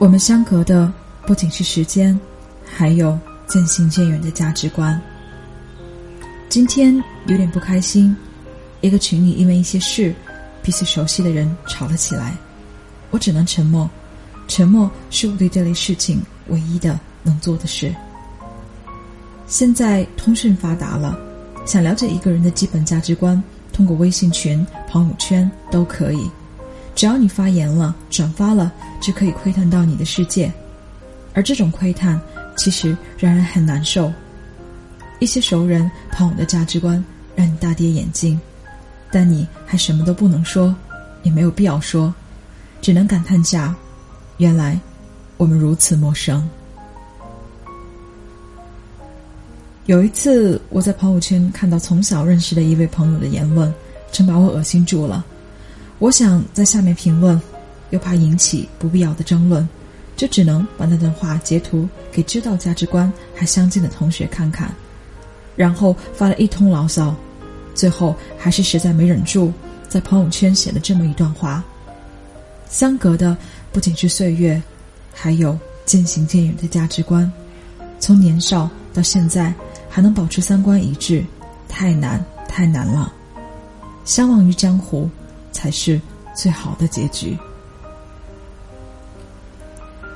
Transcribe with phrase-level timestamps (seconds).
[0.00, 0.90] 我们相隔的
[1.26, 2.18] 不仅是时间，
[2.64, 4.98] 还有渐行渐远的价值观。
[6.48, 6.96] 今天
[7.26, 8.16] 有点不开心，
[8.80, 10.14] 一个群里因为一些事，
[10.62, 12.34] 彼此熟悉的人吵了起来，
[13.10, 13.88] 我只能沉默。
[14.48, 17.94] 沉默是我对这类事情唯一的能做的事。
[19.46, 21.14] 现在通讯发达了，
[21.66, 23.40] 想了解一个人的基本价值观，
[23.70, 26.26] 通过微信群、朋友圈都可以。
[27.00, 30.52] 只要你发言了、转发了，就可以窥探到你的世界。
[31.32, 32.20] 而这种窥探，
[32.58, 34.12] 其实让人很难受。
[35.18, 37.02] 一些熟人、朋友的价值观
[37.34, 38.38] 让你大跌眼镜，
[39.10, 40.76] 但你还什么都不能说，
[41.22, 42.14] 也没有必要说，
[42.82, 43.74] 只能感叹下。
[44.36, 44.78] 原来，
[45.38, 46.46] 我们如此陌生。
[49.86, 53.72] 有一次，我在朋友圈看到从小认识的一位朋友的言论，
[54.12, 55.24] 真把我恶心住了。
[56.00, 57.40] 我想在下面评论，
[57.90, 59.68] 又怕引起不必要的争论，
[60.16, 64.74] 就只能把那段话截图给知道价值观还相近的同学看看，
[65.54, 67.14] 然后发了一通牢骚，
[67.74, 69.52] 最后还是实在没忍住，
[69.88, 71.62] 在朋友圈写了这么一段话：
[72.68, 73.36] 相隔的。
[73.72, 74.60] 不仅是岁月，
[75.14, 77.30] 还有渐行渐远的价值观。
[78.00, 79.54] 从年少到现在，
[79.88, 81.24] 还能保持三观一致，
[81.68, 83.12] 太难太难了。
[84.04, 85.08] 相忘于江湖，
[85.52, 86.00] 才是
[86.34, 87.36] 最好的结局。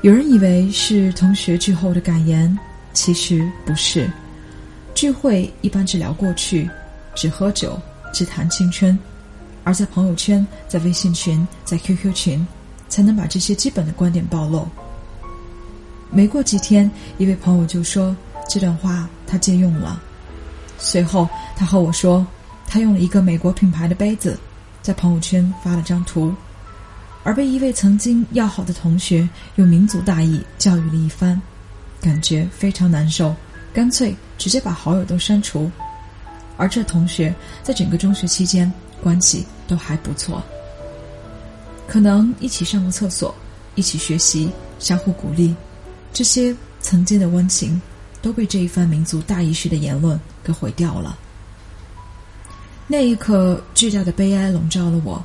[0.02, 2.58] 有人以为是同学聚后的感言，
[2.92, 4.10] 其实不是。
[4.94, 6.68] 聚会一般只聊过去，
[7.14, 7.80] 只喝酒，
[8.12, 8.98] 只谈青春，
[9.64, 12.46] 而在朋友圈，在微信群，在 QQ 群。
[12.86, 14.69] 才能把这些基本的观点暴露。
[16.10, 16.88] 没过几天，
[17.19, 18.14] 一位朋友就说
[18.48, 20.00] 这段话他借用了。
[20.78, 22.24] 随后，他和我说，
[22.69, 24.38] 他用了一个美国品牌的杯子，
[24.84, 26.34] 在朋友圈发了张图，
[27.22, 31.41] 而被一位曾经要好的同学用民族大义教育了一番，
[32.02, 33.34] 感觉非常难受，
[33.72, 35.70] 干脆直接把好友都删除。
[36.59, 38.70] 而这同学在整个中学期间
[39.03, 40.44] 关系都还不错。
[41.88, 43.34] 可能一起上过厕所，
[43.76, 45.56] 一起学习，相互鼓励，
[46.12, 47.80] 这些曾经的温情，
[48.20, 51.19] 都被这一番民族大义式的言论给毁掉了。
[52.87, 55.25] 那一刻，巨大的悲哀笼罩了我。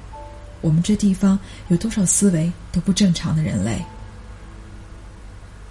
[0.62, 1.38] 我们这地方
[1.68, 3.84] 有多少思维都不正常的人类？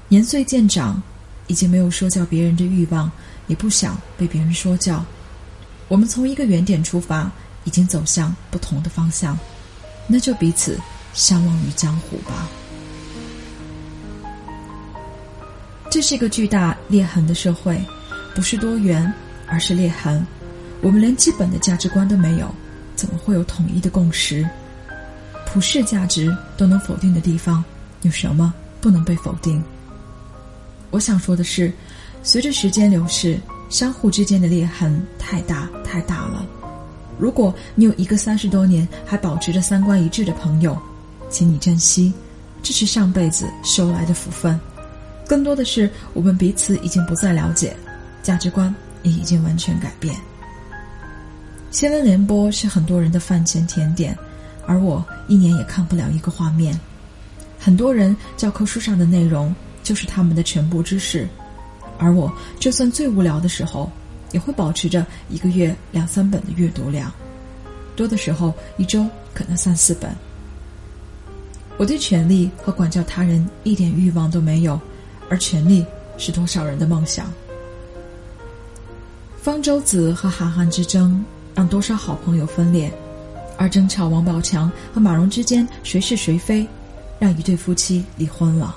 [0.09, 1.03] 年岁渐长，
[1.47, 3.10] 已经没有说教别人的欲望，
[3.47, 5.04] 也不想被别人说教。
[5.88, 7.31] 我们从一个原点出发，
[7.65, 9.38] 已经走向不同的方向。
[10.06, 10.78] 那就彼此
[11.12, 12.49] 相忘于江湖吧。
[15.91, 17.78] 这是一个巨大裂痕的社会，
[18.34, 19.10] 不是多元，
[19.47, 20.26] 而是裂痕。
[20.80, 22.48] 我们连基本的价值观都没有，
[22.94, 24.48] 怎么会有统一的共识？
[25.46, 27.64] 普世价值都能否定的地方，
[28.02, 29.62] 有什么不能被否定？
[30.90, 31.72] 我想说的是，
[32.22, 36.46] 随着时间流逝，相互之间的裂痕太大太大了。
[37.18, 40.78] 如果你有一个三十多年还保持着三观一致的朋友，
[41.28, 42.12] 请你珍惜，
[42.62, 44.58] 这是上辈子收来的福分。
[45.26, 47.76] 更多的是我们彼此已经不再了解，
[48.22, 48.72] 价值观
[49.02, 50.14] 也已经完全改变。
[51.70, 54.16] 新闻联播是很多人的饭前甜点，
[54.66, 56.78] 而我一年也看不了一个画面。
[57.58, 61.28] 很多人教科书上的内容就是他们的全部知识，
[61.98, 63.90] 而我就算最无聊的时候。
[64.30, 67.10] 也会保持着一个月两三本的阅读量，
[67.96, 70.14] 多的时候一周可能三四本。
[71.78, 74.78] 我对权力和管教他人一点欲望都没有，
[75.30, 75.82] 而权力
[76.18, 77.32] 是多少人的梦想。
[79.40, 81.24] 方舟子和韩寒之争
[81.58, 82.88] 让多少好朋友分裂，
[83.56, 86.64] 而争吵王宝强和马蓉之间谁是谁非，
[87.19, 88.76] 让一对夫妻离婚了。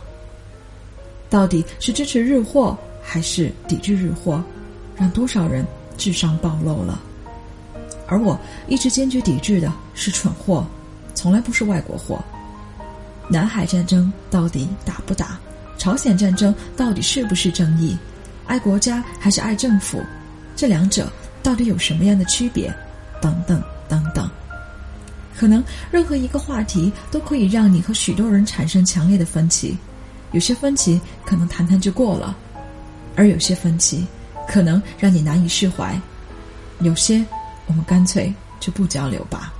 [1.29, 4.43] 到底是支持日货还是抵制日货？
[4.95, 5.63] 让多少人
[5.95, 6.99] 智商暴露了，
[8.07, 8.35] 而我
[8.67, 10.65] 一直坚决抵制的是蠢货，
[11.13, 12.19] 从来不是外国货。
[13.29, 15.39] 南海战争到底打不打？
[15.77, 17.95] 朝鲜战争到底是不是正义？
[18.47, 20.01] 爱国家还是爱政府？
[20.55, 21.07] 这两者
[21.43, 22.73] 到底有什么样的区别？
[23.21, 24.29] 等等等等。
[25.37, 29.77] 可能任何一个话题都可以让你和许多人产生强烈的分歧，
[30.31, 32.35] 有些分歧可能谈谈就过了，
[33.15, 34.05] 而有些分歧。
[34.47, 35.97] 可能让你难以释怀，
[36.79, 37.23] 有些
[37.67, 39.53] 我们干脆就不交流吧。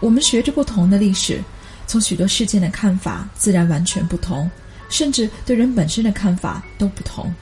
[0.00, 1.40] 我们学着不同的历史，
[1.86, 4.50] 从许多事件的看法自然完全不同，
[4.90, 7.32] 甚至对人本身的看法都不同。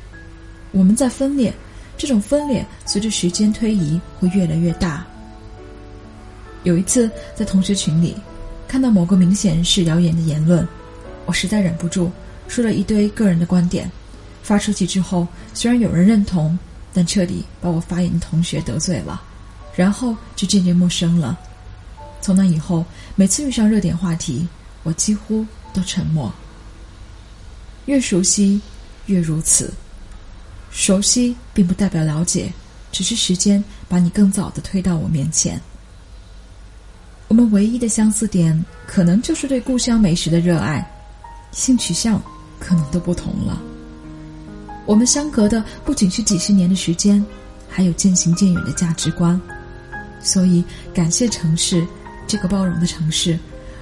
[0.71, 1.53] 我们在分裂，
[2.01, 5.07] 这种分裂随着时间推移会越来越大。
[6.63, 8.17] 有一次在同学群里，
[8.67, 10.67] 看到某个明显是谣言的言论，
[11.27, 12.11] 我实在忍不住
[12.49, 13.93] 说了一堆个人的观点，
[14.43, 16.59] 发出去之后，虽然有人认同，
[16.95, 19.23] 但彻底把我发言的同学得罪了，
[19.77, 21.39] 然后就渐渐陌生了。
[22.23, 22.83] 从那以后，
[23.15, 24.49] 每次遇上热点话题，
[24.85, 25.45] 我几乎
[25.75, 26.33] 都沉默。
[27.85, 28.59] 越熟悉，
[29.05, 29.71] 越如此。
[30.71, 32.53] 熟悉并不代表了解，
[32.91, 35.61] 只是时间把你更早的推到我面前。
[37.29, 40.89] 我们唯一的相似点，可能就是对故乡美食的热爱，
[41.53, 42.21] 性取向
[42.59, 43.61] 可能都不同了。
[44.87, 47.25] 我们相隔的不仅是几十年的时间，
[47.69, 49.41] 还有渐行渐远的价值观。
[50.23, 50.65] 所以，
[50.95, 51.87] 感谢城市。
[52.27, 53.37] 这个包容的城市，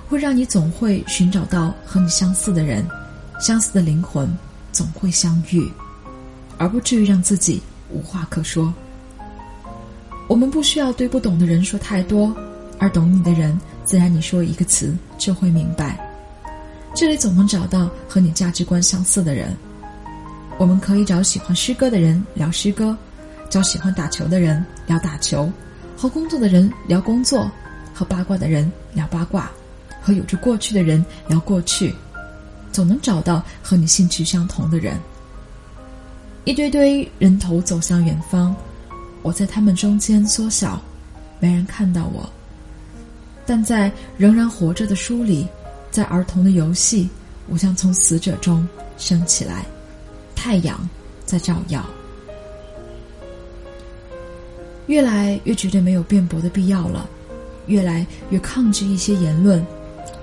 [0.09, 2.83] 会让你总会寻找到和你相似的人，
[3.39, 4.27] 相似的灵魂
[4.73, 5.71] 总会相遇，
[6.59, 8.73] 而不至于让自己无话可说。
[10.27, 12.37] 我们不需要对不懂的人说太多，
[12.79, 15.99] 而懂你的人，自然你说一个词就会明白。
[16.95, 19.57] 这里总能找到和你价值观相似的人。
[20.59, 22.95] 我们可以找喜欢诗歌的人聊诗歌，
[23.49, 25.51] 找喜欢打球的人聊打球，
[25.97, 27.51] 和工作的人聊工作。
[27.95, 29.51] 和八卦的人聊八卦，
[30.01, 31.93] 和有着过去的人聊过去，
[32.71, 34.97] 总能找到和你兴趣相同的人。
[36.49, 38.57] 一堆堆人头走向远方，
[39.21, 40.81] 我在他们中间缩小，
[41.41, 42.27] 没人看到我。
[43.45, 45.47] 但在仍然活着的书里，
[45.91, 47.07] 在儿童的游戏，
[47.49, 48.67] 我将从死者中
[48.97, 49.67] 升起来，
[50.35, 50.89] 太阳
[51.27, 51.85] 在照耀。
[54.87, 57.07] 越来越觉得没有辩驳的必要了。
[57.67, 59.63] 越来越抗拒一些言论，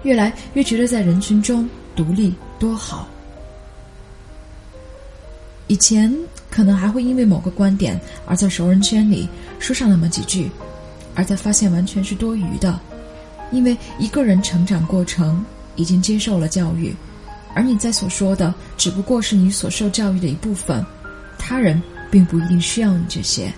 [0.01, 3.07] 越来越觉得在人群中独立多好。
[5.68, 6.14] 以前
[6.50, 9.28] 可能还会因为某个观点而在熟人圈里
[9.60, 10.50] 说上那么几句，
[11.16, 12.80] 而在发现完全是多余的，
[13.52, 15.44] 因为一个人成长过程
[15.76, 16.96] 已经接受了教育，
[17.54, 20.86] 而你在所说的只不过是你所受教育的一部分，
[21.38, 23.52] 他人并不一定需要你这些。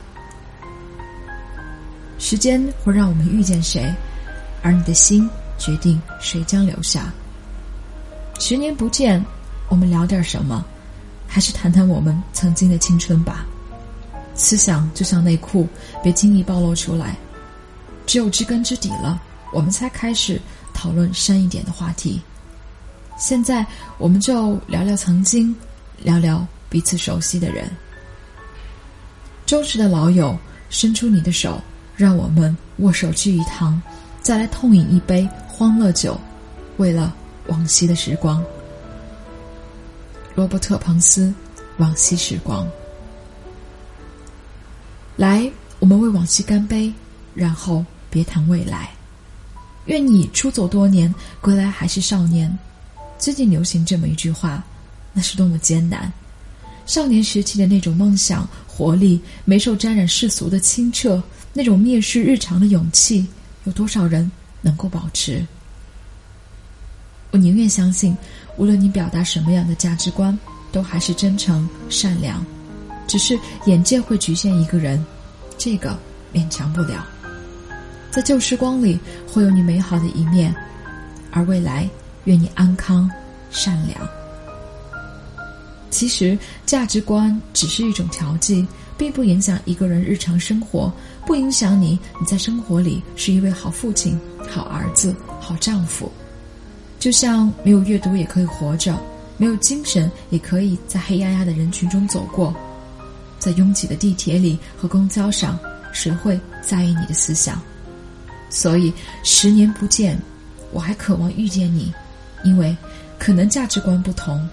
[2.20, 3.94] 时间会让我们遇见谁，
[4.64, 7.14] 而你的心决定谁将留下。
[8.40, 9.24] 十年不见，
[9.70, 10.66] 我们聊点什么？
[11.28, 13.46] 还是谈谈我们曾经的青春吧。
[14.34, 15.68] 思想就像内裤，
[16.04, 17.16] 别轻易暴露出来。
[18.06, 19.22] 只有知根知底了，
[19.52, 20.40] 我们才开始
[20.74, 22.22] 讨论深一点的话题。
[23.18, 23.66] 现在，
[23.98, 25.56] 我们就聊聊曾经，
[26.04, 27.70] 聊聊彼此熟悉的人。
[29.46, 30.38] 忠实的老友，
[30.70, 31.60] 伸出你的手。
[31.96, 33.82] 让我们握手聚一堂，
[34.22, 36.16] 再来痛饮一杯欢乐酒，
[36.78, 37.12] 为了
[37.48, 38.40] 往昔的时光。
[40.38, 41.34] 罗伯特·彭斯，
[41.78, 42.70] 往昔时光。
[45.16, 46.94] 来，我们为往昔干杯，
[47.34, 48.92] 然后别谈未来。
[49.88, 51.12] 愿你出走多年，
[51.42, 52.56] 归来还是少年。
[53.18, 54.64] 最近流行这么一句话，
[55.12, 56.14] 那是多么艰难。
[56.86, 61.20] 少年时期的那种梦想、活力，没受沾染世俗的清澈。
[61.52, 63.26] 那种蔑视日常的勇气，
[63.64, 64.32] 有多少人
[64.62, 65.44] 能够保持？
[67.38, 68.18] 我宁愿相信，
[68.58, 70.36] 无论你表达什么样的价值观，
[70.72, 72.44] 都还是真诚善良。
[73.06, 73.38] 只是
[73.68, 75.06] 眼界会局限一个人，
[75.56, 75.96] 这个
[76.34, 77.06] 勉强不了。
[78.10, 79.00] 在旧时光里，
[79.32, 80.52] 会有你美好的一面，
[81.30, 81.88] 而未来，
[82.24, 83.08] 愿你安康
[83.52, 84.10] 善良。
[85.92, 88.68] 其实，价值观只是一种调剂。
[88.98, 90.92] 并不影响一个人日常生活，
[91.24, 96.12] 不影响你你在生活里是一位好父亲、好儿子、好丈夫。
[97.00, 98.98] 就像没有阅读也可以活着，
[99.38, 102.54] 没有精神也可以在黑压压的人群中走过，
[103.38, 105.58] 在拥挤的地铁里和公交上，
[105.94, 107.62] 谁会在意你的思想？
[108.50, 108.92] 所以
[109.24, 110.20] 十年不见，
[110.72, 111.94] 我还渴望遇见你，
[112.44, 112.76] 因为
[113.20, 114.48] 可能价值观不同，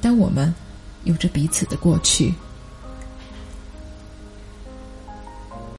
[0.00, 0.54] 但我们
[1.04, 2.32] 有着彼此的过去。